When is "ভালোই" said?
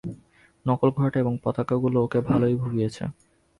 2.29-2.55